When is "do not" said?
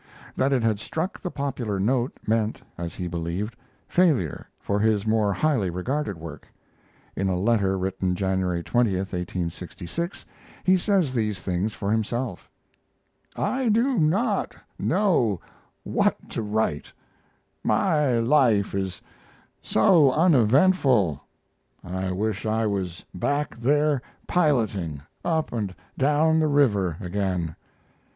13.69-14.55